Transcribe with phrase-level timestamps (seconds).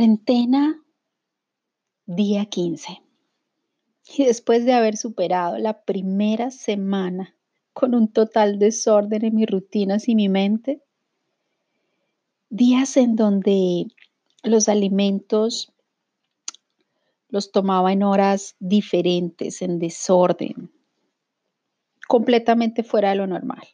[0.00, 0.82] Cuarentena,
[2.06, 3.02] día 15.
[4.16, 7.36] Y después de haber superado la primera semana
[7.74, 10.82] con un total desorden en mis rutinas y mi mente,
[12.48, 13.88] días en donde
[14.42, 15.70] los alimentos
[17.28, 20.72] los tomaba en horas diferentes, en desorden,
[22.08, 23.68] completamente fuera de lo normal.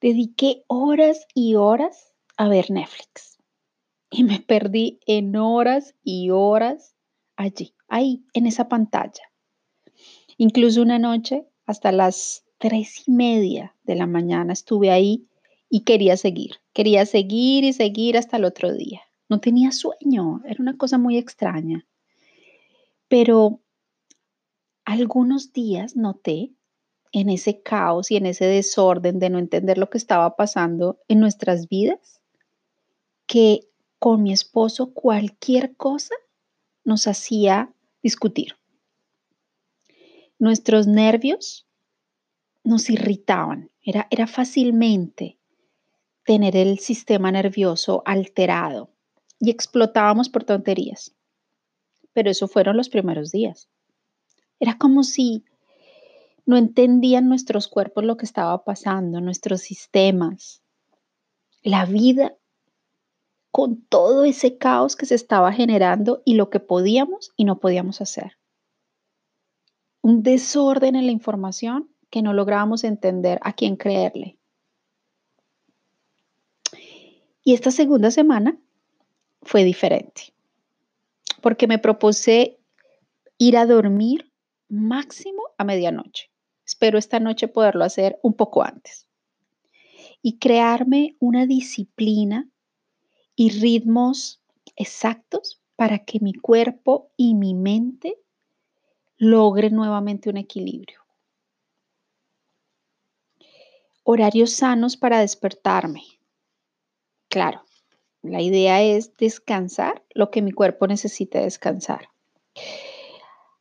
[0.00, 3.31] Dediqué horas y horas a ver Netflix
[4.12, 6.94] y me perdí en horas y horas
[7.36, 9.22] allí, ahí, en esa pantalla.
[10.36, 15.26] Incluso una noche, hasta las tres y media de la mañana, estuve ahí
[15.68, 19.00] y quería seguir, quería seguir y seguir hasta el otro día.
[19.28, 21.86] No tenía sueño, era una cosa muy extraña.
[23.08, 23.60] Pero
[24.84, 26.52] algunos días noté
[27.12, 31.20] en ese caos y en ese desorden de no entender lo que estaba pasando en
[31.20, 32.20] nuestras vidas,
[33.26, 33.71] que
[34.02, 36.16] con mi esposo cualquier cosa
[36.82, 37.72] nos hacía
[38.02, 38.56] discutir.
[40.40, 41.68] Nuestros nervios
[42.64, 45.38] nos irritaban, era, era fácilmente
[46.24, 48.90] tener el sistema nervioso alterado
[49.38, 51.14] y explotábamos por tonterías.
[52.12, 53.68] Pero eso fueron los primeros días.
[54.58, 55.44] Era como si
[56.44, 60.60] no entendían nuestros cuerpos lo que estaba pasando, nuestros sistemas.
[61.62, 62.36] La vida
[63.52, 68.00] con todo ese caos que se estaba generando y lo que podíamos y no podíamos
[68.00, 68.38] hacer.
[70.00, 74.38] Un desorden en la información que no lográbamos entender a quién creerle.
[77.44, 78.58] Y esta segunda semana
[79.42, 80.32] fue diferente,
[81.42, 82.58] porque me propuse
[83.36, 84.32] ir a dormir
[84.68, 86.30] máximo a medianoche.
[86.64, 89.08] Espero esta noche poderlo hacer un poco antes.
[90.22, 92.48] Y crearme una disciplina
[93.36, 94.42] y ritmos
[94.76, 98.18] exactos para que mi cuerpo y mi mente
[99.16, 101.00] logren nuevamente un equilibrio.
[104.04, 106.02] Horarios sanos para despertarme.
[107.28, 107.62] Claro,
[108.22, 112.08] la idea es descansar lo que mi cuerpo necesite descansar.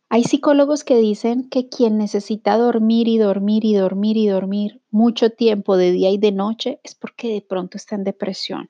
[0.10, 5.30] Hay psicólogos que dicen que quien necesita dormir y dormir y dormir y dormir mucho
[5.30, 8.70] tiempo de día y de noche es porque de pronto está en depresión.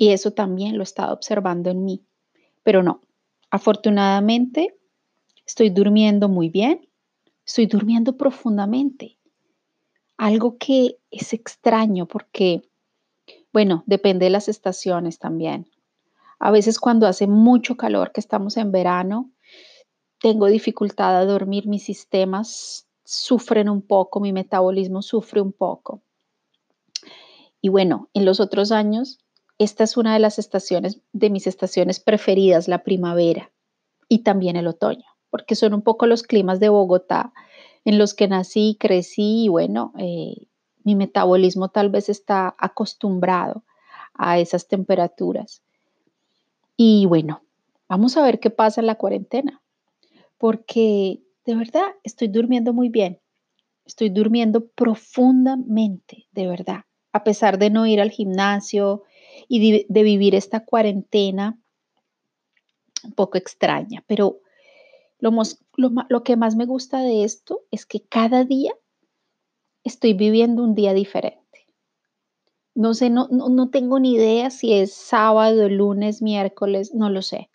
[0.00, 2.02] Y eso también lo he estado observando en mí.
[2.62, 3.02] Pero no,
[3.50, 4.76] afortunadamente
[5.44, 6.88] estoy durmiendo muy bien,
[7.44, 9.18] estoy durmiendo profundamente.
[10.16, 12.62] Algo que es extraño porque,
[13.52, 15.68] bueno, depende de las estaciones también.
[16.38, 19.32] A veces cuando hace mucho calor, que estamos en verano,
[20.20, 26.02] tengo dificultad a dormir, mis sistemas sufren un poco, mi metabolismo sufre un poco.
[27.60, 29.18] Y bueno, en los otros años
[29.58, 33.50] esta es una de las estaciones, de mis estaciones preferidas, la primavera
[34.08, 37.32] y también el otoño, porque son un poco los climas de Bogotá
[37.84, 40.46] en los que nací, crecí y bueno, eh,
[40.84, 43.64] mi metabolismo tal vez está acostumbrado
[44.14, 45.62] a esas temperaturas.
[46.76, 47.42] Y bueno,
[47.88, 49.60] vamos a ver qué pasa en la cuarentena,
[50.38, 53.18] porque de verdad estoy durmiendo muy bien,
[53.84, 59.02] estoy durmiendo profundamente, de verdad, a pesar de no ir al gimnasio,
[59.46, 61.58] y de, vivir esta cuarentena
[63.04, 64.40] un poco extraña, pero
[65.20, 65.32] lo,
[65.76, 68.72] lo, que más me gusta de esto es que cada día
[69.84, 71.44] estoy viviendo un día diferente.
[72.74, 77.50] No sé, no, no, tengo ni idea si es sábado, lunes, miércoles, no lo sé.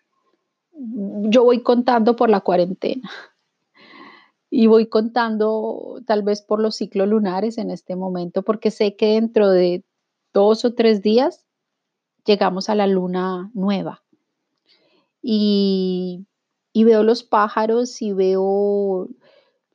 [0.72, 3.08] Yo voy contando por la cuarentena
[4.50, 9.14] y voy contando tal vez por los ciclos lunares en este momento, porque sé que
[9.14, 9.84] dentro de
[10.34, 11.43] dos o tres días
[12.24, 14.02] llegamos a la luna nueva.
[15.22, 16.26] Y,
[16.74, 19.08] veo los pájaros y veo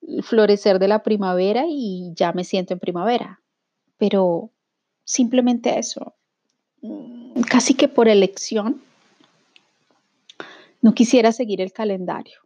[0.07, 3.41] el florecer de la primavera y ya me siento en primavera.
[3.97, 4.51] Pero
[5.03, 6.13] simplemente eso,
[6.81, 8.81] mm, casi que por elección,
[10.81, 12.39] no quisiera seguir el calendario.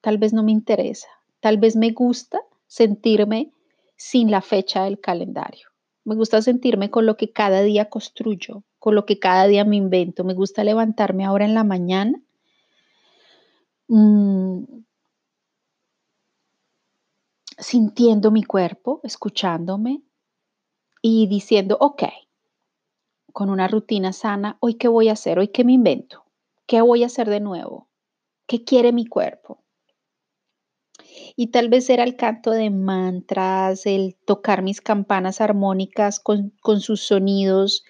[0.00, 1.08] Tal vez no me interesa.
[1.40, 3.52] Tal vez me gusta sentirme
[3.96, 5.69] sin la fecha del calendario.
[6.04, 9.76] Me gusta sentirme con lo que cada día construyo, con lo que cada día me
[9.76, 10.24] invento.
[10.24, 12.20] Me gusta levantarme ahora en la mañana.
[13.88, 14.64] Mm,
[17.58, 20.02] sintiendo mi cuerpo, escuchándome
[21.02, 22.04] y diciendo, ok,
[23.32, 26.24] con una rutina sana, hoy qué voy a hacer, hoy qué me invento,
[26.66, 27.88] qué voy a hacer de nuevo,
[28.46, 29.62] qué quiere mi cuerpo.
[31.36, 36.80] Y tal vez era el canto de mantras, el tocar mis campanas armónicas con, con
[36.80, 37.84] sus sonidos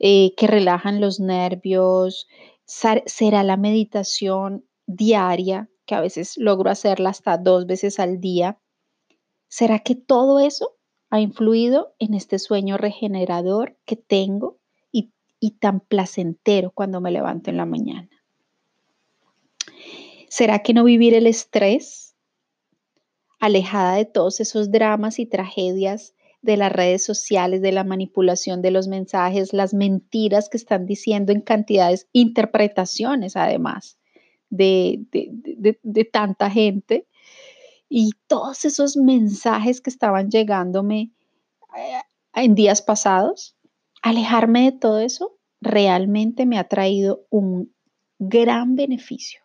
[0.00, 2.28] eh, que relajan los nervios,
[2.64, 8.58] será la meditación diaria, que a veces logro hacerla hasta dos veces al día.
[9.48, 10.76] ¿Será que todo eso
[11.10, 14.58] ha influido en este sueño regenerador que tengo
[14.92, 15.10] y,
[15.40, 18.10] y tan placentero cuando me levanto en la mañana?
[20.28, 22.07] ¿Será que no vivir el estrés,
[23.38, 28.70] alejada de todos esos dramas y tragedias de las redes sociales, de la manipulación de
[28.70, 33.98] los mensajes, las mentiras que están diciendo en cantidades, interpretaciones además
[34.50, 37.06] de, de, tanta gente
[37.88, 41.12] y todos esos mensajes que estaban llegándome
[41.76, 42.00] eh,
[42.34, 43.56] en días pasados,
[44.02, 47.74] alejarme de todo eso realmente me ha traído un
[48.18, 49.40] gran beneficio.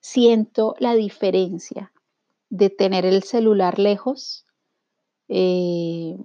[0.00, 1.92] Siento la diferencia
[2.54, 4.46] de tener el celular lejos
[5.26, 6.16] eh,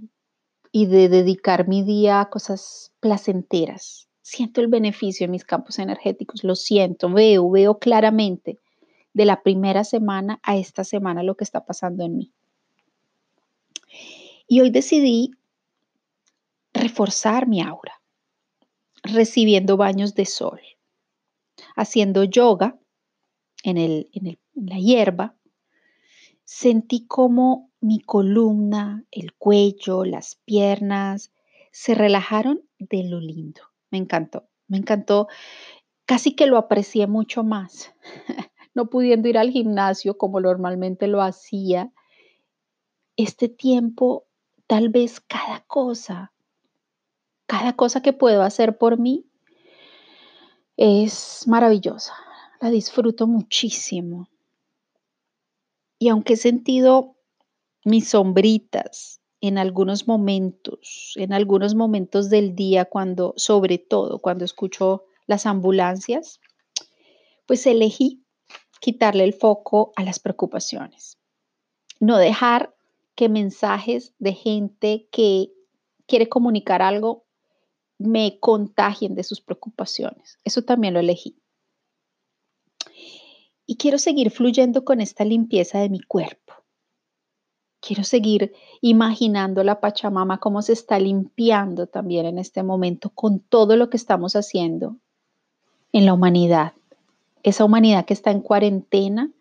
[0.71, 4.07] y de dedicar mi día a cosas placenteras.
[4.21, 8.59] Siento el beneficio en mis campos energéticos, lo siento, veo, veo claramente
[9.11, 12.31] de la primera semana a esta semana lo que está pasando en mí.
[14.47, 15.31] Y hoy decidí
[16.73, 18.03] reforzar mi aura,
[19.01, 20.61] recibiendo baños de sol,
[21.75, 22.77] haciendo yoga
[23.63, 25.35] en, el, en, el, en la hierba.
[26.51, 31.31] Sentí como mi columna, el cuello, las piernas
[31.71, 33.61] se relajaron de lo lindo.
[33.91, 35.27] Me encantó, me encantó.
[36.07, 37.93] Casi que lo aprecié mucho más,
[38.73, 41.93] no pudiendo ir al gimnasio como normalmente lo hacía.
[43.15, 44.25] Este tiempo,
[44.65, 46.33] tal vez cada cosa,
[47.45, 49.27] cada cosa que puedo hacer por mí
[50.77, 52.15] es maravillosa.
[52.59, 54.27] La disfruto muchísimo.
[55.99, 57.17] Y aunque he sentido
[57.85, 65.05] mis sombritas en algunos momentos, en algunos momentos del día, cuando, sobre todo cuando escucho
[65.27, 66.39] las ambulancias,
[67.45, 68.23] pues elegí
[68.79, 71.19] quitarle el foco a las preocupaciones.
[71.99, 72.75] No dejar
[73.15, 75.51] que mensajes de gente que
[76.07, 77.25] quiere comunicar algo
[77.97, 80.39] me contagien de sus preocupaciones.
[80.45, 81.37] Eso también lo elegí.
[83.69, 86.49] Y quiero seguir fluyendo con esta limpieza de mi cuerpo
[87.81, 93.77] Quiero seguir imaginando la Pachamama cómo se está limpiando también en este momento con todo
[93.77, 94.97] lo que estamos haciendo
[95.93, 96.73] en la humanidad.
[97.41, 99.31] Esa humanidad que está en cuarentena,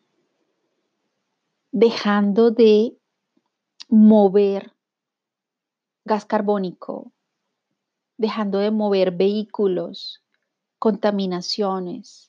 [1.73, 2.97] dejando de
[3.89, 4.73] mover
[6.05, 7.11] gas carbónico,
[8.19, 10.23] dejando de mover vehículos,
[10.79, 12.28] contaminaciones.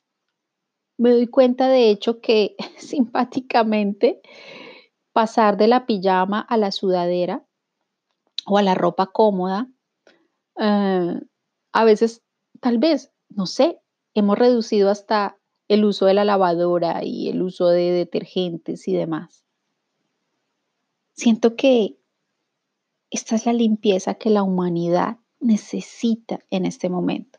[0.99, 4.21] Me doy cuenta de hecho que simpáticamente
[5.13, 7.45] pasar de la pijama a la sudadera
[8.45, 9.69] o a la ropa cómoda,
[10.59, 11.21] eh,
[11.71, 12.21] a veces,
[12.59, 13.79] tal vez, no sé,
[14.13, 15.37] hemos reducido hasta
[15.69, 19.45] el uso de la lavadora y el uso de detergentes y demás.
[21.13, 21.97] Siento que
[23.09, 27.38] esta es la limpieza que la humanidad necesita en este momento.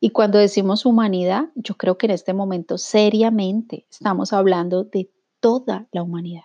[0.00, 5.10] Y cuando decimos humanidad, yo creo que en este momento seriamente estamos hablando de
[5.40, 6.44] toda la humanidad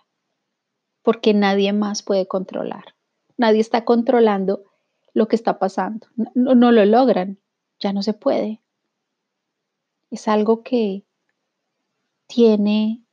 [1.01, 2.96] porque nadie más puede controlar.
[3.38, 4.63] Nadie está controlando
[5.13, 6.08] lo que está pasando.
[6.36, 7.39] No, lo logran,
[7.79, 8.62] ya no se puede.
[10.10, 11.03] Es algo que
[12.27, 13.03] tiene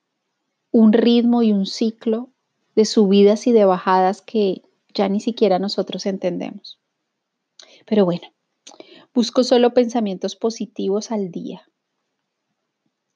[0.71, 2.31] un ritmo y un ciclo
[2.75, 4.63] de subidas y de bajadas que
[4.95, 6.79] ya ni siquiera nosotros entendemos.
[7.87, 8.29] Pero bueno,
[9.19, 11.69] busco solo pensamientos positivos al día.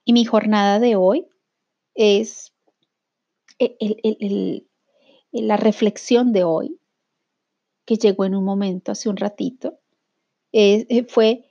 [0.04, 1.28] Y mi jornada de hoy
[1.94, 2.52] es
[5.30, 6.80] la reflexión de hoy,
[7.87, 9.78] que llegó en un momento, hace un ratito,
[10.50, 11.44] eh, fue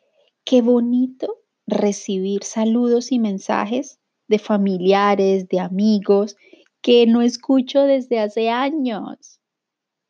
[0.43, 6.35] qué bonito recibir saludos y mensajes de familiares, de amigos,
[6.81, 9.39] que no escucho desde hace años.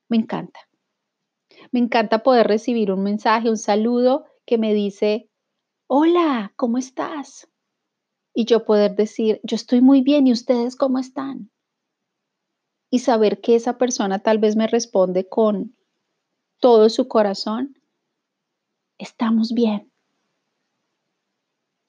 [0.10, 0.62] Me encanta.
[1.72, 5.30] Me encanta poder recibir un mensaje, un saludo que me dice,
[5.88, 7.50] hola, ¿cómo estás?
[8.34, 11.52] Y yo poder decir, yo estoy muy bien y ustedes cómo están
[12.92, 15.76] y saber que esa persona tal vez me responde con
[16.60, 17.80] todo su corazón,
[19.00, 19.92] estamos bien.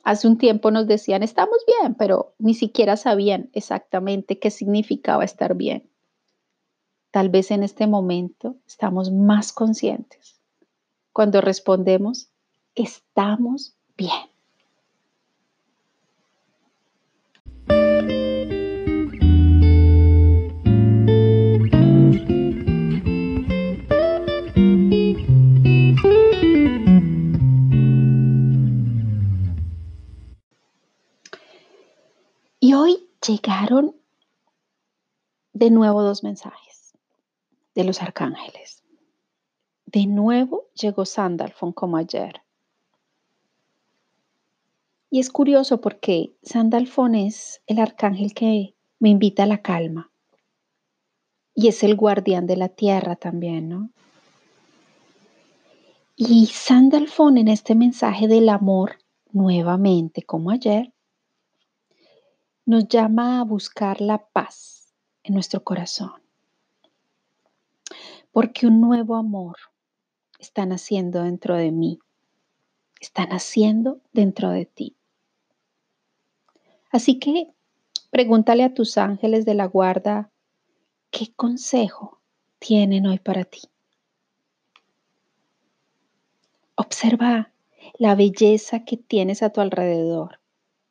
[0.05, 5.55] Hace un tiempo nos decían, estamos bien, pero ni siquiera sabían exactamente qué significaba estar
[5.55, 5.91] bien.
[7.11, 10.41] Tal vez en este momento estamos más conscientes
[11.13, 12.32] cuando respondemos,
[12.75, 14.11] estamos bien.
[32.61, 33.97] Y hoy llegaron
[35.53, 36.93] de nuevo dos mensajes
[37.75, 38.83] de los arcángeles.
[39.87, 42.43] De nuevo llegó Sandalfon como ayer.
[45.15, 50.11] Y es curioso porque Sandalfon es el arcángel que me invita a la calma.
[51.55, 53.91] Y es el guardián de la tierra también, ¿no?
[56.17, 59.01] Y Sandalfon en este mensaje del amor,
[59.33, 60.95] nuevamente como ayer,
[62.65, 66.23] nos llama a buscar la paz en nuestro corazón.
[68.31, 69.59] Porque un nuevo amor
[70.39, 71.99] está naciendo dentro de mí,
[72.99, 74.97] está naciendo dentro de ti.
[76.93, 77.49] Así que
[78.11, 80.31] pregúntale a tus ángeles de la guarda
[81.11, 82.21] qué consejo
[82.59, 83.63] tienen hoy para ti.
[86.75, 87.53] Observa
[87.99, 90.41] la belleza que tienes a tu alrededor,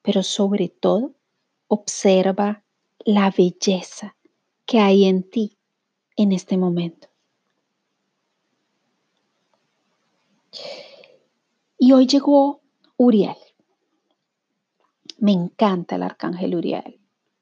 [0.02, 1.14] pero sobre todo
[1.68, 2.64] observa
[3.06, 4.18] la belleza
[4.66, 5.58] que hay en ti
[6.16, 7.08] en este momento.
[11.78, 12.62] Y hoy llegó
[12.98, 13.36] Uriel.
[15.22, 17.00] Me encanta el arcángel Uriel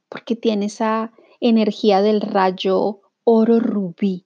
[0.10, 4.26] porque tiene esa energía del rayo oro rubí,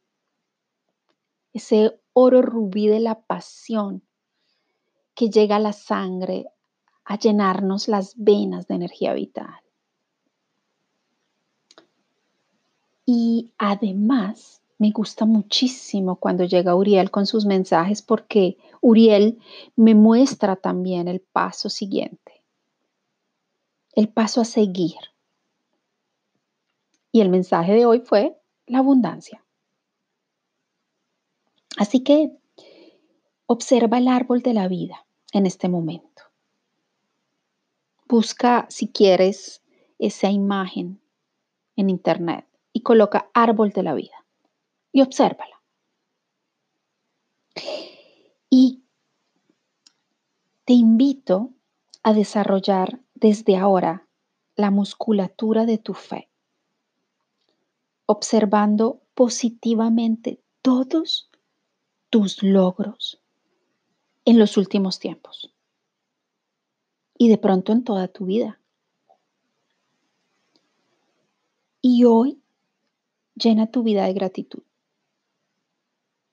[1.53, 4.01] ese oro rubí de la pasión
[5.13, 6.47] que llega a la sangre
[7.05, 9.61] a llenarnos las venas de energía vital.
[13.05, 19.37] Y además me gusta muchísimo cuando llega Uriel con sus mensajes porque Uriel
[19.75, 22.22] me muestra también el paso siguiente,
[23.95, 24.97] el paso a seguir.
[27.11, 29.43] Y el mensaje de hoy fue la abundancia.
[31.77, 32.31] Así que
[33.45, 36.23] observa el árbol de la vida en este momento.
[38.07, 39.61] Busca, si quieres,
[39.99, 41.01] esa imagen
[41.75, 44.25] en internet y coloca árbol de la vida
[44.91, 45.61] y obsérvala.
[48.49, 48.83] Y
[50.65, 51.51] te invito
[52.03, 54.07] a desarrollar desde ahora
[54.55, 56.29] la musculatura de tu fe,
[58.05, 61.29] observando positivamente todos
[62.09, 63.21] tus logros
[64.25, 65.53] en los últimos tiempos
[67.17, 68.59] y de pronto en toda tu vida.
[71.81, 72.39] Y hoy
[73.35, 74.63] llena tu vida de gratitud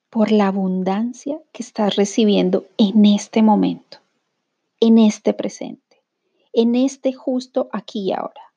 [0.09, 3.99] por la abundancia que estás recibiendo en este momento,
[4.79, 5.90] en este presente,
[6.53, 8.53] en este justo aquí y ahora.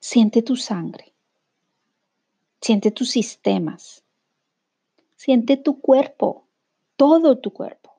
[0.00, 1.14] Siente tu sangre,
[2.60, 4.04] siente tus sistemas,
[5.16, 6.46] siente tu cuerpo,
[6.96, 7.92] todo tu cuerpo,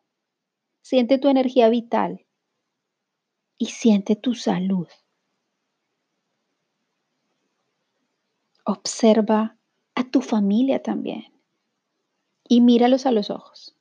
[0.81, 2.25] siente tu energía vital
[3.57, 4.87] y siente tu salud.
[8.65, 9.57] Observa
[9.95, 11.33] a tu familia también
[12.47, 13.78] y míralos a los ojos.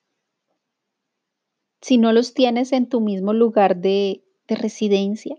[1.88, 5.38] Si no los tienes en tu mismo lugar de, de residencia,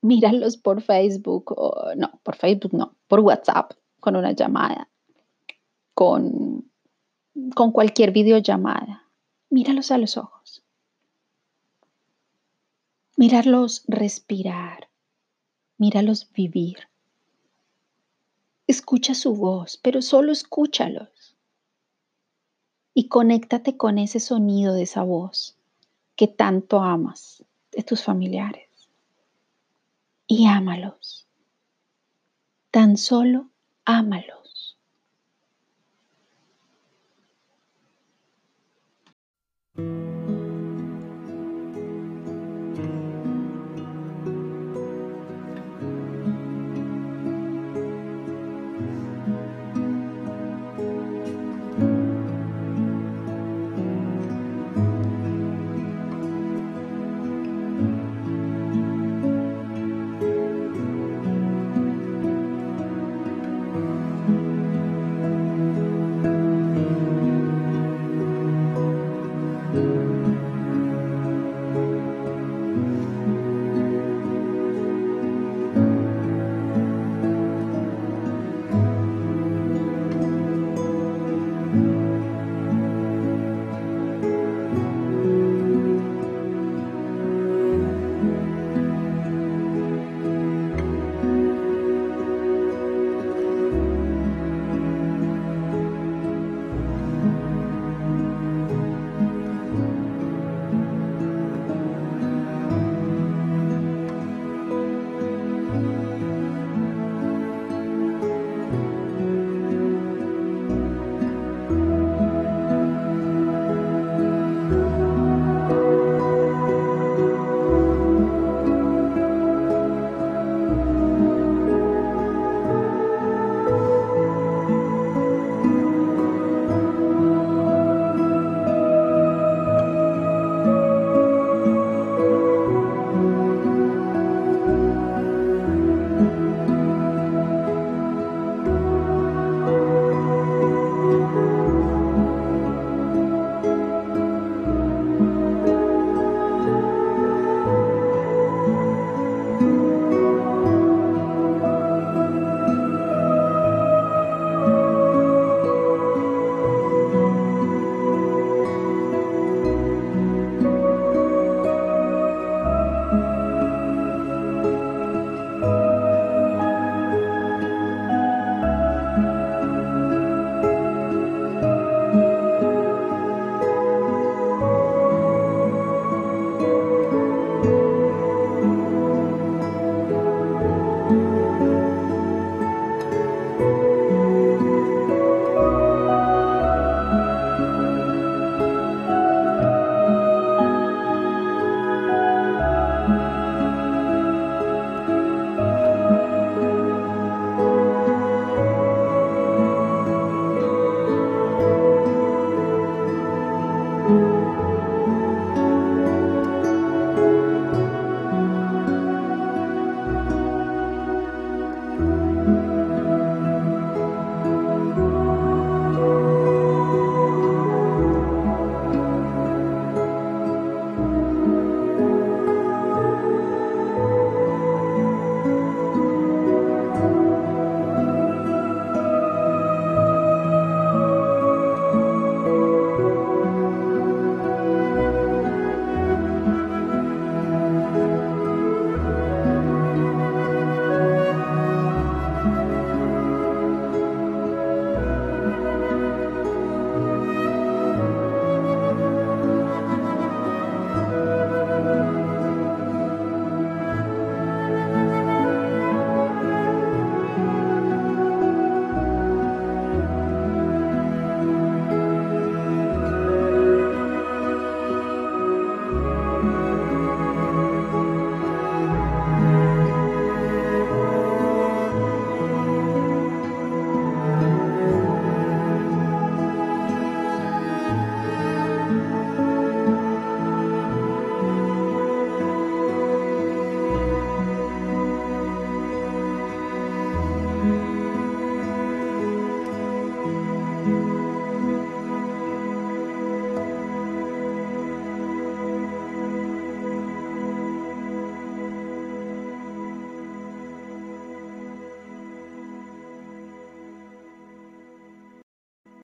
[0.00, 4.90] míralos por Facebook, o, no, por Facebook no, por WhatsApp, con una llamada,
[5.94, 6.68] con,
[7.54, 9.04] con cualquier videollamada.
[9.50, 10.64] Míralos a los ojos.
[13.16, 14.88] Míralos respirar,
[15.78, 16.88] míralos vivir.
[18.66, 21.11] Escucha su voz, pero solo escúchalos
[22.94, 25.56] y conéctate con ese sonido de esa voz
[26.16, 28.68] que tanto amas de tus familiares.
[30.26, 31.26] Y ámalos.
[32.70, 33.50] Tan solo
[33.84, 34.78] ámalos.